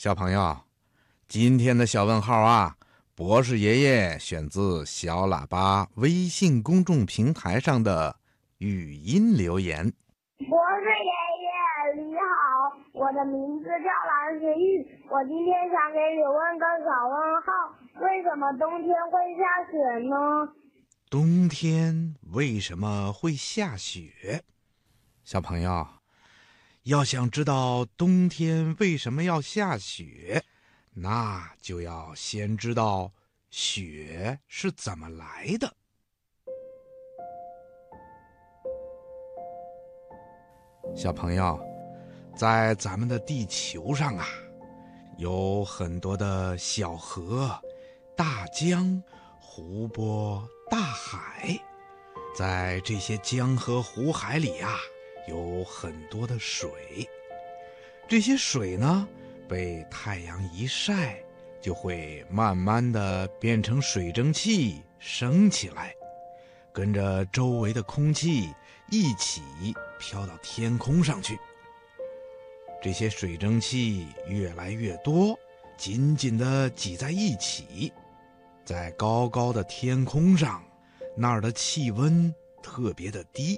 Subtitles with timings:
[0.00, 0.56] 小朋友，
[1.28, 2.74] 今天的小问号啊，
[3.14, 8.16] 博士爷爷选自小喇叭微信公众平台上的
[8.56, 9.84] 语音留言。
[10.38, 11.12] 博士爷
[11.44, 17.52] 爷你好，我的名字叫蓝学玉，我今天想给你问个小问号：
[18.00, 20.54] 为什么冬天会下雪呢？
[21.10, 24.44] 冬天为什么会下雪？
[25.24, 25.99] 小朋友。
[26.84, 30.42] 要想知道冬天为什么要下雪，
[30.94, 33.12] 那就要先知道
[33.50, 35.76] 雪是怎么来的。
[40.96, 41.60] 小朋友，
[42.34, 44.26] 在咱们的地球上啊，
[45.18, 47.62] 有很多的小河、
[48.16, 49.02] 大江、
[49.38, 51.60] 湖泊、大海，
[52.34, 54.78] 在这些江河湖海里啊。
[55.30, 57.08] 有很多的水，
[58.08, 59.08] 这些水呢，
[59.48, 61.22] 被太阳一晒，
[61.60, 65.94] 就会慢慢的变成水蒸气升起来，
[66.72, 68.48] 跟着周围的空气
[68.90, 69.40] 一起
[70.00, 71.38] 飘到天空上去。
[72.82, 75.38] 这些水蒸气越来越多，
[75.76, 77.92] 紧紧的挤在一起，
[78.64, 80.60] 在高高的天空上，
[81.16, 83.56] 那儿的气温特别的低。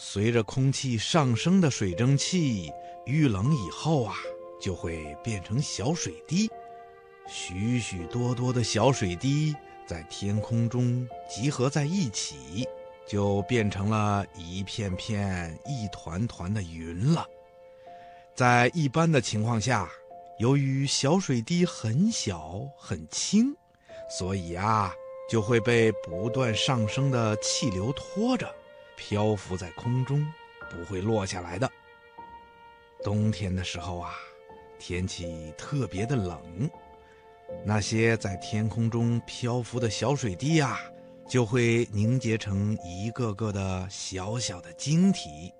[0.00, 2.70] 随着空气上升的水蒸气
[3.04, 4.14] 遇冷以后啊，
[4.60, 6.48] 就会变成小水滴。
[7.26, 9.56] 许许多多的小水滴
[9.88, 12.64] 在天空中集合在一起，
[13.08, 17.26] 就变成了一片片、一团团的云了。
[18.36, 19.90] 在一般的情况下，
[20.38, 23.52] 由于小水滴很小很轻，
[24.08, 24.94] 所以啊，
[25.28, 28.54] 就会被不断上升的气流拖着。
[28.98, 30.26] 漂浮在空中，
[30.68, 31.70] 不会落下来的。
[33.04, 34.12] 冬天的时候啊，
[34.76, 36.68] 天气特别的冷，
[37.64, 40.80] 那些在天空中漂浮的小水滴啊，
[41.28, 45.52] 就会凝结成一个个的小小的晶体。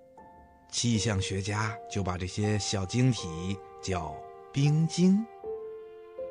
[0.71, 4.15] 气象学家就把这些小晶体叫
[4.53, 5.25] 冰晶。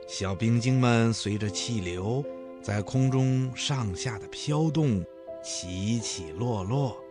[0.08, 2.24] 小冰晶们随着气流
[2.62, 5.04] 在空中上下的飘动。
[5.50, 7.02] 起起落落，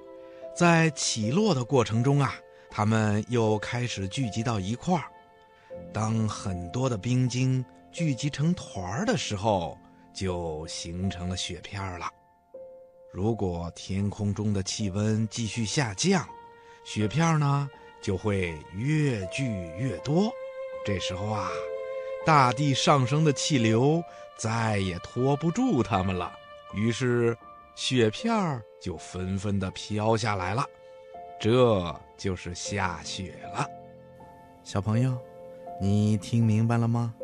[0.54, 2.34] 在起落的过程中啊，
[2.70, 5.04] 它们又开始聚集到一块儿。
[5.90, 9.78] 当很多的冰晶聚集成团儿的时候，
[10.12, 12.10] 就形成了雪片了。
[13.10, 16.28] 如果天空中的气温继续下降，
[16.84, 17.66] 雪片呢
[18.02, 19.46] 就会越聚
[19.78, 20.30] 越多。
[20.84, 21.48] 这时候啊，
[22.26, 24.02] 大地上升的气流
[24.36, 26.30] 再也拖不住它们了，
[26.74, 27.34] 于是。
[27.76, 30.66] 雪片儿就纷纷的飘下来了，
[31.38, 33.68] 这就是下雪了。
[34.64, 35.14] 小朋友，
[35.78, 37.14] 你听明白了吗？